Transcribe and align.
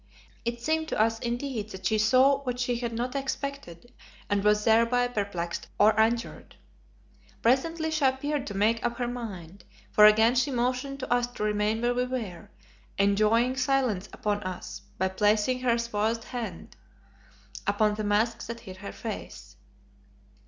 It 0.45 0.59
seemed 0.59 0.87
to 0.87 0.99
us, 0.99 1.19
indeed, 1.19 1.69
that 1.69 1.85
she 1.85 1.99
saw 1.99 2.39
what 2.41 2.59
she 2.59 2.77
had 2.77 2.91
not 2.91 3.13
expected 3.13 3.93
and 4.31 4.43
was 4.43 4.63
thereby 4.63 5.07
perplexed 5.07 5.67
or 5.77 5.93
angered. 5.99 6.55
Presently 7.43 7.91
she 7.91 8.03
appeared 8.05 8.47
to 8.47 8.55
make 8.55 8.83
up 8.83 8.97
her 8.97 9.07
mind, 9.07 9.63
for 9.91 10.05
again 10.07 10.33
she 10.33 10.49
motioned 10.49 11.01
to 11.01 11.13
us 11.13 11.27
to 11.27 11.43
remain 11.43 11.83
where 11.83 11.93
we 11.93 12.05
were, 12.05 12.49
enjoining 12.97 13.55
silence 13.55 14.09
upon 14.11 14.41
us 14.41 14.81
by 14.97 15.07
placing 15.07 15.59
her 15.59 15.77
swathed 15.77 16.23
hand 16.23 16.75
upon 17.67 17.93
the 17.93 18.03
mask 18.03 18.43
that 18.47 18.61
hid 18.61 18.77
her 18.77 18.91
face. 18.91 19.55